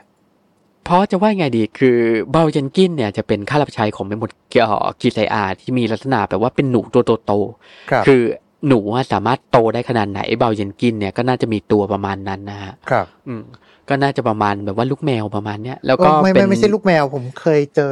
[0.85, 1.97] เพราะจะว่าไงดีคือ
[2.33, 4.67] บาเรนกินเนี่ยจะเป็นข้าราชการของแม่มดเกี่ยว
[5.01, 8.21] Keziah ที่มีลักษณะแบบว่าเป็นหนูตัวโตๆครับคือ
[8.67, 13.43] หนูอะสามารถโตได้ขนาดไหนไอ้ Brown Jenkin เนี่ยก็น่าจะมีตัวประมาณนั้นนะฮะครับ อืม
[13.89, 17.91] ก็น่าจะประมาณแบบว่าลูกแมวประมาณเนี้ยแล้วก็เออไม่เป็ไม่ไม่ใช่ลูกแมว ผมเคยเจอ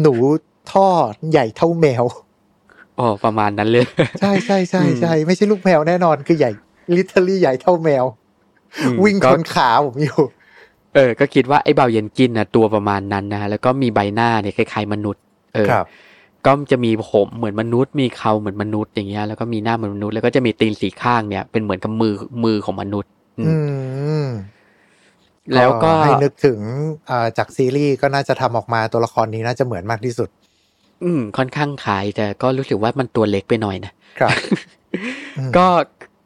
[0.00, 0.14] หนู
[0.72, 0.88] ท่อ
[1.30, 2.04] ใหญ่เท่าแมว
[2.98, 3.84] อ๋อประมาณนั้นเลย
[4.20, 6.52] ใช่ใช่ใช่อืมใช่ไม่ใช่ลูกแมวแน่นอนคือใหญ่
[6.96, 8.04] literally ใหญ่เท่าแมว
[8.82, 10.20] อืมวิ่งก็ชนขาผมอยู่
[10.94, 15.22] เออ ก็คิดว่าไอ้ Brown Jenkin นะตัวประมาณนั้นนะแล้วก็มีใบหน้าเนี่ยคล้ายๆมนุษย์
[15.54, 15.86] เออครับ
[16.46, 24.26] ก็จะมีผมเหมือนมนุษย์ มีเขาเหมือนมนุษย์อย่างเงี้ยแล้วก็มีหน้าเหมือนมนุษย์แล้วก็จะมีตีนสีข้างเนี่ยเป็นเหมือนกับมือมือของมนุษย์ อืมอืม
[25.54, 26.58] แล้วก็ให้นึกถึง
[27.10, 30.28] อ่าจากซีรีส์ก็น่าจะทำออกมาตัวละครนี้น่าจะเหมือนมากที่สุด
[31.04, 34.36] อืม ค่อนข้างขายแต่ก็รู้สึกว่ามันตัวเล็กไปหน่อยนะครับ
[35.38, 35.66] อืมก็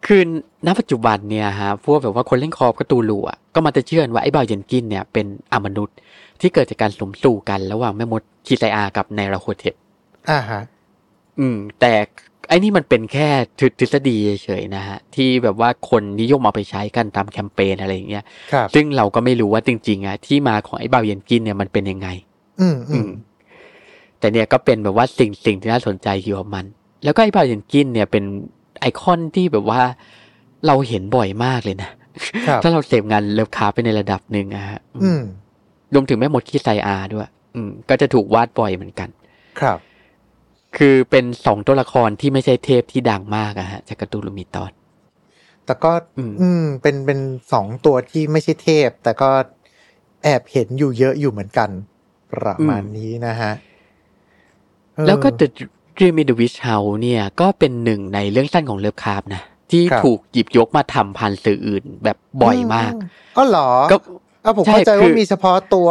[0.07, 0.23] คือ
[0.67, 5.97] ณปัจจุบันเนี่ยฮะพวกแบบว่าคนเล่นคอร์กระตูลูอะก็มาจะเชื่อว่าไอ้บาวเยนกินเนี่ยเป็นอมนุษย์
[6.41, 9.75] ที่เกิดจากการสมสู่กันระหว่างแม่มดคีไซอากับไนราโคเทป
[10.31, 10.63] อ่าฮะ
[11.41, 11.93] อืม แต่
[12.49, 22.09] ไอ้นี่มันเป็นแค่ทฤษฎีเฉยๆนะฮะ ที่แบบว่าคนนิยมเอาไปใช้กันตามแคมเปญอะไรอย่างเงี้ยครับซึ่งเราก็ไม่รู้ว่าจริงๆอะที่มาของไอ้บาวเยนกินเนี่ยมันเป็นยังไง
[22.61, 23.11] อืมอือืมม
[24.19, 26.65] แต่เนี่ยก็เป็นแบบว่าสิ่งสิ่งที่น่าสนใจเกี่ยวกับมัน
[27.05, 28.25] แล้วก็ไอ้บาวเยนกินเนี่ยเป็น
[28.81, 29.81] ไอคอนที่แบบว่า
[30.67, 31.91] เราเห็นบ่อยมากเลยนะ
[32.49, 35.23] ครับถ้าเราเสพงาน Lovecraft ไปในระดับหนึ่งอะฮะอืม
[35.95, 39.09] รวมถึงแม่มด Keziah ด้วย อืม ก็จะถูกวาดบ่อยเหมือนกัน
[39.61, 39.79] ครับ
[40.77, 44.73] คือเป็นสองตัวละครที่ไม่ใช่เทพที่ดังมากอะฮะจาก Cthulhu Mythos
[45.65, 47.21] แต่ก็อืมอืม เป็นเป็น
[47.53, 49.31] สองตัวที่ไม่ใช่เทพ แต่ก็
[50.25, 51.71] แอบเห็นอยู่เยอะอยู่เหมือนกัน
[52.33, 53.53] ประมาณนี้นะฮะ
[54.95, 55.47] เออแล้วก็ The
[55.97, 62.93] Dream in the Witch House เนี่ย ก็เป็นหนึ่งในเรื่องสั้นของ Lovecraft นะ ที่ครับถูกหยิบยกมาทำผ่านสื่ออื่นแบบบ่อยมาก
[63.37, 63.97] อ๋อเหรอก็
[64.45, 65.89] อะผมใช่เข้าใจคืว่ามีเฉพาะตัว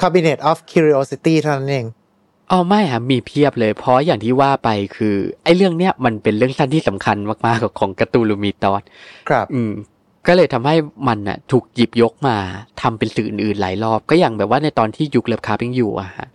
[0.00, 1.86] Cabinet of Curiosity เท่านั้นเอง
[2.50, 8.82] อ๋อไม่ครับมีเพียบเลย เพราะอย่างที่ว่าไปคือ ไอ้เรื่องเนี้ยมันเป็นเรื่องสั้นที่สำคัญมากๆของ Cthulhu Mythos
[9.28, 9.72] ครับ อืม
[10.26, 10.74] ก็เลยทำให้
[11.08, 12.36] มันน่ะ ถูกหยิบยกมา
[12.82, 16.28] ทำเป็นสื่ออื่นๆหลายรอบ ก็อย่างแบบว่าในตอนที่ยุค Lovecraft ยังอยู่อะฮะ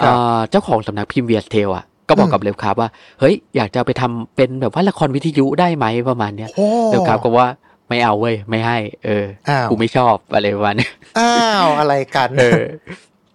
[0.00, 2.88] ครับเอ่อเจ้าของสำนักพิมพ์ Weird Tales อะก็บอกอืมกับ Lovecraft ว่า
[3.20, 7.48] เฮ้ย อยากจะเอาไปทำเป็นแบบว่าละครวิทยุได้ไหมประมาณเนี้ยโอ้ Lovecraft ก็ว่า
[7.88, 12.62] ไม่เอาเว้ยไม่ให้ เอออ้าวกูไม่ชอบอะไรประมาณเนี้ยอ้าวอะไรกันเออ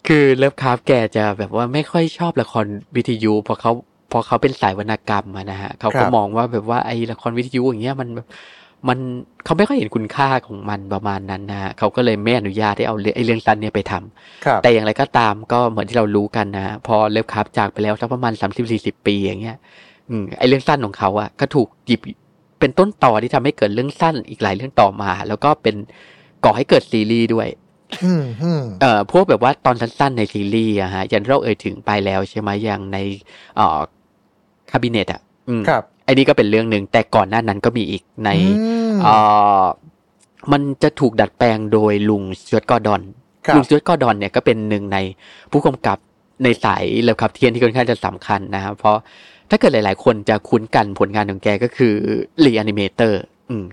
[0.08, 2.66] คือ Lovecraft แกจะแบบว่าไม่ค่อยชอบละคร
[2.96, 3.72] วิทยุเพราะเขา
[4.10, 8.28] เพราะเขาเป็นสายวรรณกรรมอะนะฮะเขาก็ครับมองว่าแบบว่าไอ้ละครวิทยุอย่างเงี้ยมันแบบ
[8.88, 9.00] มัน
[9.46, 19.58] เขาไม่ค่อยเห็นคุณค่าของมันประมาณนั้นนะฮะเขาก็เลยไม่อนุญาตให้เอาเรื่องไอ้เรื่องสั้นเนี่ยไปทำครับแต่อย่างไรก็ตามก็เหมือนที่เรารู้กันนะฮะพอเลิฟคราฟจากไปแล้วสักประมาณสามสิบสี่สิบปีอย่างเงี้ย
[20.10, 22.02] อืมไอ้เรื่องสั้นของเขาอะก็ถูกหยิบ
[22.60, 25.76] เป็นต้นต่อที่ทำให้เกิดเรื่องสั้นอีกหลายเรื่องต่อมา แล้วก็เป็น
[26.44, 27.67] ก่อให้เกิดซีรีส์ด้วยอืมอืม
[28.82, 32.98] เอ่อพวกแบบว่าตอนสั้นๆในซีรีส์อะฮะอย่างที่เราเอ่ยถึงไปแล้วใช่ไหมอย่างใน
[33.56, 33.80] เอ่อ
[34.72, 39.16] คาบิเนตอะอืมครับไอ้นี่ก็เป็นเรื่องหนึ่งแต่ก่อนหน้านั้นก็มีอีกในอืมเอ่
[39.62, 39.64] อ
[40.52, 43.02] มันจะถูกดัดแปลงโดยลุง Stuart Gordon
[43.48, 44.98] ครับลุง Stuart Gordon เนี่ยก็เป็นหนึ่งใน
[45.52, 45.98] ผู้กำกับ
[46.44, 48.98] ในสาย Lovecraftian ที่ค่อนข้างจะสำคัญนะครับเพราะ
[49.50, 51.94] ถ้าเกิดหลาย ๆ คนจะคุ้นกันผลงานของแกก็คือ
[52.46, 53.66] Re-Animator อืม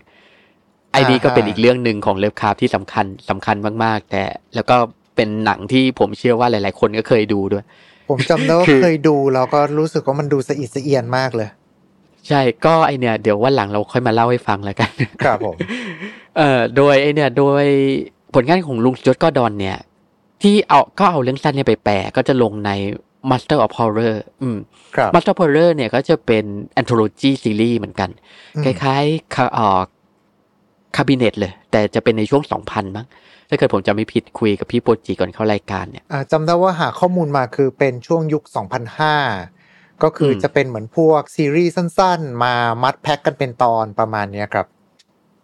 [0.95, 4.23] ไอ้นี่ก็เป็นอีกเรื่องหนึ่งของ Lovecraft ที่สำคัญสำคัญมาก ๆ แต่
[4.55, 4.77] แล้วก็
[5.17, 7.65] เป็นหนังที่ผมเชื่อว่าหลาย ๆ คนก็เคยดูด้วย
[8.11, 11.49] ผมจำได้ว่าคือเคยดูแล้วก็รู้สึกว่ามันดูสะอิดสะเอียนมากเลย
[12.29, 14.91] ใช่ก็ไอเนี่ยเดี๋ยววันหลังเราค่อยมาเล่าให้ฟังแล้วกัน
[15.25, 15.57] ครับผม
[16.37, 17.65] เอ่อโดยไอเนี่ยโดย
[18.35, 19.79] ผลงานของลุงจดก็ดอนเนี่ย
[20.43, 22.71] ที่เอาก็เอาเรื่องสั้นเนี่ยไปแปลก็จะลงใน
[23.31, 24.59] Master of Horror อืม
[24.97, 26.45] ครับ Master of Horror เนี่ยก็จะเป็น
[26.81, 28.11] anthology series เหมือนกัน
[28.57, 29.81] อืมคล้ายๆคาเอ่อ
[30.97, 33.07] คาบิเนตเลย แต่จะเป็นในช่วงสองพันมั้ง
[33.49, 38.43] ถ้าเกิดผมจะไม่ผิดคุยกับพี่โปรจีก่อนเข้ารายการเนี่ยอ่าจำได้ว่าหาข้อมูลมาคือเป็นช่วงยุค
[39.23, 44.67] 2005 ก็คืออมจะเป็นเหมือนพวกซีรีส์สั้นๆ มามัดแพ็กกันเป็นตอนประมาณเนี้ยครับ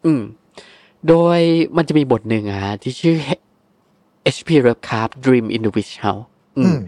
[0.05, 0.23] อืม
[1.09, 1.41] โดย
[1.77, 3.17] มันจะมีบทหนึ่งอะฮะที่ชื่อ
[4.35, 6.27] HP Lovecraft Dream in the Witch House
[6.59, 6.79] อือืมม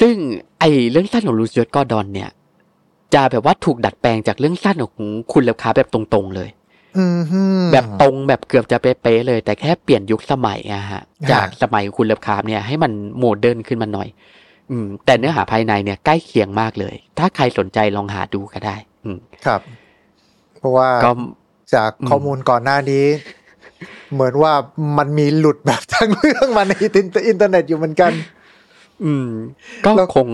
[0.00, 0.14] ซึ่ง
[0.60, 2.30] ไอเรื่องสั้นของลูเซียสกอร์ดอนเนี่ย
[3.14, 6.63] จะแบบว่าถูกดัดแปลงจากเรื่องสั้นของคุณเลวคาแบบตรงๆเลยอืมฮึ
[7.72, 14.08] แบบตรงแบบเกือบจะเป๊ะๆเลย แต่แค่เปลี่ยนยุคสมัยอะฮะอ่าจากสมัยคุณเลวคาเนี่ยให้มันmodern ขึ้นมาหน่อย
[14.70, 19.60] อืม แต่เนื้อหาภายในเนี่ยใกล้เคียงมากเลย ถ้าใครสนใจลองหาดูก็ได้ อืมครับ
[20.58, 21.10] เพราะว่าก็
[21.74, 23.04] จากอืมข้อมูลก่อนหน้านี้
[24.12, 24.52] เหมือนว่า
[24.98, 28.12] มันมีหลุดแบบทั้งเรื่องมาในอินเทอร์เน็ตอยู่เหมือนกัน
[29.04, 29.28] อืม
[29.84, 30.28] ก็แล้วคง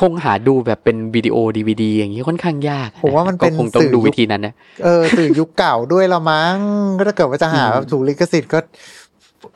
[0.00, 6.56] คงหาดูแบบเป็นวิดีโอดีวีดีอย่างนี้ค่อนข้างยากผมว่ามันเป็นก็คงต้องสื่อดูยุควิธีนั้นนะเออสื่อยุคเก่าด้วยละมั้ง
[6.98, 8.58] ก็ถ้าเกิดว่าจะหาอืมถูกลิขสิทธิ์ก็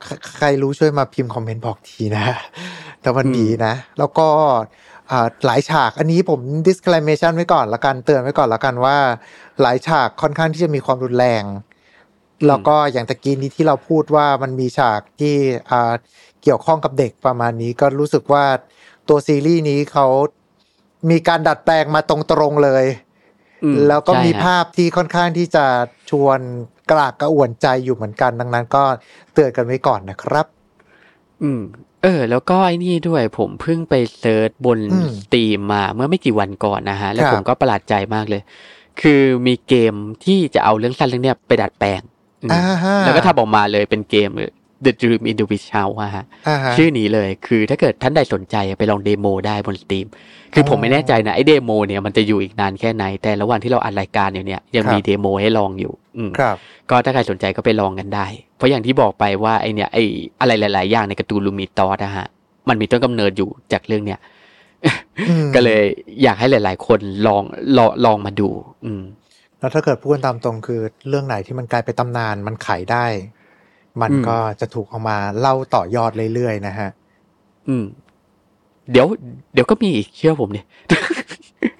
[0.03, 2.25] ใครใครรู้ช่วยมาพิมพ์คอมเมนต์บอกทีนะ
[3.01, 4.27] แต่มันดีนะ แล้วก็
[5.11, 8.97] อ่าหลายฉากอันนี้ผม disclamation ไว้ก่อนละกันเตือนไว้ก่อนละกันว่า
[9.61, 11.43] หลายฉากค่อนข้างที่จะมีความรุนแรง
[12.47, 15.35] แล้วก็อย่างตะกี้นี้ที่เราพูดว่ามันมีฉากที่
[15.71, 15.93] อ่า
[16.43, 18.45] เกี่ยวข้องกับเด็กประมาณนี้ก็รู้สึกว่า
[19.09, 20.07] ตัวซีรีส์นี้เขา
[21.09, 22.85] มีการดัดแปลงมาตรงๆเลย
[23.63, 25.65] อืมแล้วก็ใช่มีฮะภาพที่ค่อนข้างที่จะ
[26.09, 26.39] ชวน
[26.89, 28.83] กระอักกระอ่วนใจอยู่เหมือนกัน ดังนั้นก็
[29.33, 30.45] เตือนกันไว้ก่อนนะครับ
[31.43, 31.61] อืม
[32.03, 38.41] เออ แล้วก็ไอ้นี่ด้วยผมเพิ่งไป search บนอืม Steam มาเมื่อไม่กี่วันก่อนนะฮะ แล้วครับผมก็ประหลาดใจมากเลย
[39.01, 39.93] คือมีเกม
[40.25, 42.01] ที่จะเอาเรื่องสั้นเรื่องเนี้ยไปดัดแปลง
[42.41, 44.29] อืมอ่าฮะแล้วก็ทำออกมาเลยเป็นเกม
[44.85, 50.07] The Dream in the Witch House อะฮะอ่าฮะชื่อนี้เลยคือถ้าเกิดท่านใดสนใจไปลอง demo ได้บน Steam
[50.53, 56.55] คือออผมไม่แน่ใจนะไอ demo เนี่ยมันจะอยู่อีกนานแค่ไหน แต่ระหว่างที่เราอัดรายการอยู่เนี่ยยังครับมี demo ให้ลองอยู่อืมครับ
[56.89, 58.25] ก็ถ้าใครสนใจก็ไปลองกันได้
[58.57, 59.97] เพราะอย่างที่บอกไปว่าไอเนี่ยไอ
[60.39, 62.27] อะไรหลาย ๆ อย่างในการ์ตูนลูมิตอสนะฮะ
[62.69, 64.19] มันมีต้นกำเนิดอยู่จากเรื่องเนี้ย
[65.29, 65.81] อืมก็เลย
[66.23, 67.43] อยากให้หลาย ๆ คนลอง
[67.77, 68.49] ลองลองมาดู
[68.85, 69.03] อืม
[69.59, 73.05] แล้วถ้าเกิดพูดกันตามตรงคือเรื่องไหนที่มันกลายเป็นตำนานมันขายได้
[74.01, 76.89] มันอืมก็จะถูกเอามาเล่าต่อยอดเรื่อยๆนะฮะ
[77.67, 77.85] อืม
[78.91, 79.07] เดี๋ยว
[79.53, 80.65] เดี๋ยวก็มีอีกเชื่อผมเนี่ย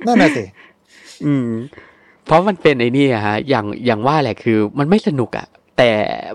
[0.07, 0.43] นั่นน่ะสิ
[1.25, 1.49] อืม
[2.25, 5.47] เพราะมันเป็นไอ้นี่อะฮะ อย่างอย่างว่าแหละคือ มันไม่สนุกอะ
[5.77, 5.91] แต่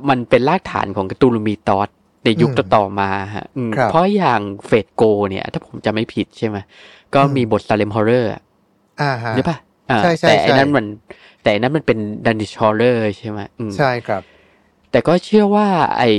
[0.09, 1.89] มันเป็นรากฐานของ Cthulhu Mythos
[2.25, 6.57] ในยุคอืมต่อๆมาฮะอืมครับเพราะอย่าง Fate GO เนี่ย ถ้าผมจะไม่ผิดใช่ไหม
[7.15, 8.31] ก็อืมมีบท Salem Horror
[9.03, 9.57] อ่าฮะใช่ปะ
[9.91, 10.87] อ่าใช่ใช่แต่อันนั้นใช่มัน
[11.43, 14.23] แต่อันนั้นมันเป็น Dunwich Horror ใช่ไหมอืมใช่ครับ
[14.91, 15.67] แต่ก็เชื่อว่า
[15.99, 16.11] ไอ้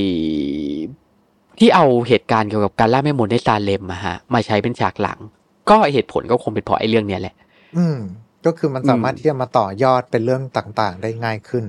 [1.58, 5.18] ที่เอาเหตุการณ์เกี่ยวกับการล่าแม่มดในซาเลมอะฮะ มาใช้เป็นฉากหลัง
[5.70, 7.34] ก็เหตุผลก็คงเป็นเพราะไอ้เรื่องเนี้ยแหละ
[7.76, 7.98] อืม
[8.46, 11.64] ก็คือมันสามารถอืมที่จะมาต่อยอดเป็นเรื่องต่างๆ ได้ง่ายขึ้น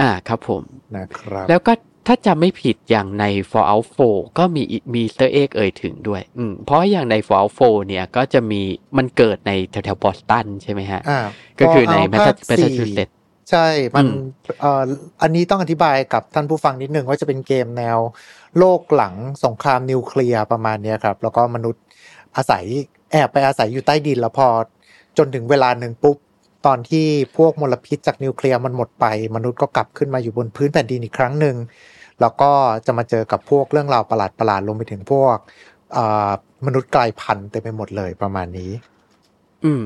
[0.00, 0.62] อ่าครับผม
[0.96, 1.72] นะครับ แล้วก็
[2.06, 8.60] ถ้าจำไม่ผิดอย่างใน Fallout 4 ก็มีมี Easter egg เอ่ยถึงด้วย อืมเพราะอย่างใน Fallout 4 เนี่ยก็จะมี
[8.96, 11.20] มันเกิดในแถวๆบอสตันใช่ไหมฮะอ่า
[11.60, 13.17] ก็คือในพแมสภาคสี่ Massachusetts
[13.50, 14.14] ใช่ มันอืม
[14.60, 14.82] เอ่อ
[15.22, 17.98] อันนี้ต้องอธิบายกับท่านผู้ฟังนิดนึงว่าจะเป็นเกมแนว
[18.58, 21.82] โลกหลังสงครามนิวเคลียร์ประมาณเนี้ยครับ แล้วก็มนุษย์
[22.36, 22.64] อาศัย
[23.12, 24.48] แอบไปอาศัยอยู่ใต้ดินแล้วพอ
[25.18, 26.16] จนถึงเวลาหนึ่งปุ๊บ
[26.66, 27.06] ตอนที่
[27.36, 29.06] พวกมลพิษจากนิวเคลียร์มันหมดไป
[29.36, 31.56] มนุษย์ก็กลับขึ้นมาอยู่บนพื้นแผ่นดินอีกครั้งหนึ่ง
[32.20, 32.50] แล้วก็
[32.86, 35.36] จะมาเจอกับพวกเรื่องราวประหลาดประหลาดๆรวมไปถึงพวก
[35.92, 36.30] เอ่อ
[36.66, 38.70] มนุษย์กลายพันธุ์เต็มไปหมดเลยประมาณนี้
[39.64, 39.84] อืม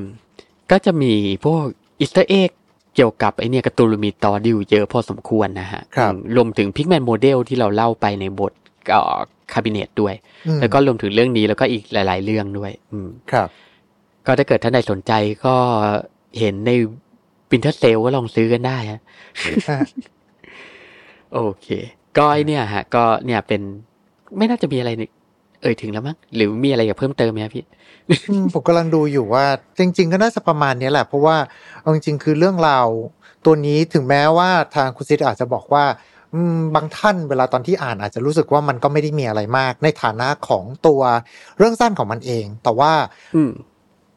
[0.71, 1.13] ก็จะมี
[1.45, 1.61] พวก
[1.99, 2.51] Easter egg
[2.95, 8.51] เกี่ยวกับไอเนี่ย Cthulhu Mythos อยู่เยอะพอสมควรนะฮะครับอืมรวมถึง Pickman's Model ที่เราเล่าไปในบท
[8.91, 9.17] เอ่อ
[9.53, 10.13] คาบิเนตด้วย
[10.47, 13.47] อืมแล้วก็รวมถึงเรื่องนี้แล้วก็อีกหลาย ๆ เรื่องด้วย อืมครับ
[14.25, 15.11] ก็ถ้าเกิดท่านใดสนใจ
[15.45, 15.55] ก็
[16.39, 16.71] เห็นใน
[17.51, 19.01] วินเทอร์เซลก็ลองซื้อกันได้ฮะ
[19.69, 19.79] อะ
[21.33, 21.67] โอเค
[22.17, 23.61] ก็ไอเนี่ยฮะ ก็เนี่ยเป็น
[24.37, 25.09] ไม่น่าจะมีอะไรนี่
[25.61, 27.73] เอ่ยถึงแล้วมั้งหรือมีอะไรอยากเพิ่มเติมไหมครับพี่อืม
[28.53, 29.45] ผมกำลังดูอยู่ว่า
[29.79, 31.37] จริง ๆ ก็น่าจะประมาณเนี้ยแหละ เพราะว่า
[31.81, 32.87] เอาจริง ๆ คือเรื่องราว
[33.45, 35.85] ตัวนี้ถึงแม้ว่าทางคุณซิดอาจจะบอกว่า
[36.33, 41.01] อืมบางท่านเวลาตอนที่อ่านอาจจะรู้สึกว่ามันก็ไม่ได้มีอะไรมาก ในฐานะของตัว
[41.57, 42.93] เรื่องสั้นของมันเอง แต่ว่า
[43.35, 43.51] อืม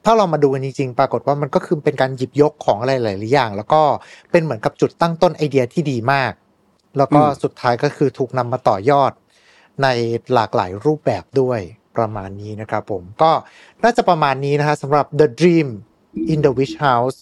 [0.05, 3.83] ถ้าเรามาดูกันจริงๆ ปรากฏว่ามันก็คือเป็นการหยิบยกของอะไรหลายๆอย่าง แล้วก็
[4.31, 6.33] เป็นเหมือนกับจุดตั้งต้นไอเดียที่ดีมาก
[6.99, 9.13] แล้วก็อืมสุดท้ายก็คือถูกนำมาต่อยอด
[9.83, 9.89] ใน
[10.35, 11.61] หลากหลายรูปแบบด้วย
[11.99, 13.33] ประมาณนี้นะครับผม ก็
[13.83, 15.69] น่าจะประมาณนี้นะฮะสำหรับ The Dream
[16.33, 17.19] in the Witch House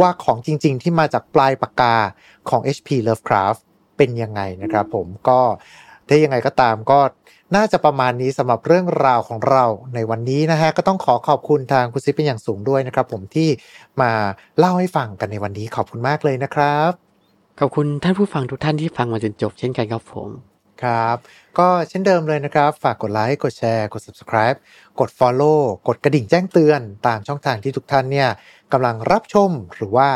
[0.00, 1.96] ว่าของจริง ๆ ที่มาจากปลายปากกา
[2.48, 2.88] ของ H.P.
[3.06, 3.60] Lovecraft
[3.96, 5.40] เป็นยังไงนะครับผมก็
[6.08, 7.00] ถ้ายังไงก็ตามก็
[7.56, 13.48] น่าจะประมาณนี้สำหรับเรื่องราวของเราในวันนี้นะฮะก็ต้องขอขอบคุณทางคุณซิปเป็นอย่างสูงด้วยนะครับ ผมที่
[14.00, 14.12] มา
[14.58, 16.92] เล่าให้ฟังกันในวันนี้ขอบคุณมากเลยนะครับ
[17.60, 20.51] ขอบคุณท่านผู้ฟังทุกท่านที่ฟังมาจนจบเช่นกันครับผม
[20.82, 21.16] ครับ
[21.58, 24.56] ก็เช่นเดิมเลยนะครับ ฝากกดไลค์ กดแชร์ กด subscribe
[25.00, 28.28] กด follow กดกระดิ่งแจ้งเตือน ตามช่องทางที่ทุกท่านเนี่ย
[28.72, 30.08] กำลังรับชมหรือว่า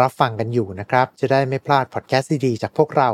[0.00, 3.08] รับฟังกันอยู่นะครับ จะได้ไม่พลาดพอดแคสต์ดีๆจากพวกเรา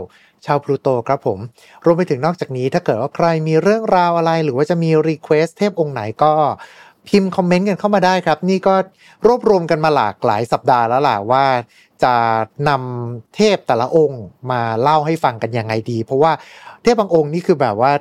[0.44, 1.38] ชาวพลูโตครับผม
[1.84, 6.32] รวมไปถึงนอกจากนี้ถ้าเกิดว่าใครมีเรื่องราวอะไร หรือว่าจะมี request เทพองค์ไหนก็
[7.08, 8.74] พิมพ์คอมเมนต์กันเข้ามาได้ครับ นี่ก็
[9.26, 11.44] รวบรวมกันมาหลากหลายสัปดาห์แล้วล่ะว่า
[12.04, 12.14] จะ
[12.68, 16.32] นำเทพแต่ละองค์มาเล่าให้ฟังกันยังไงดี เพราะว่า
[16.82, 17.92] เทพบางองค์นี่คือแบบว่า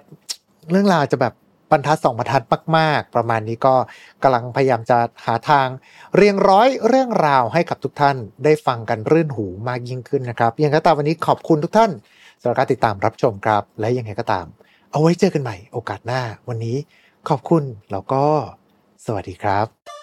[0.72, 1.34] เรื่องราวจะแบบ
[1.72, 2.44] บรรทัดสองบรรทัด
[2.78, 3.76] มาก ๆ ประมาณนี้ก็
[4.24, 5.68] กำลังพยายามจะหาทาง
[6.16, 11.92] เรียงร้อยเรื่องราวให้กับทุกท่านได้ฟังกันรื่นหูมากยิ่งขึ้นนะครับยังไงก็ตามวันนี้ขอบคุณทุกท่าน
[12.42, 14.46] สำหรับการติดตามรับชมครับ และยังไงก็ตาม
[14.92, 16.78] เอาไว้เจอกันใหม่โอกาสหน้า วันนี้
[17.30, 18.24] ขอบคุณแล้วก็
[19.06, 20.03] สวัสดีครับ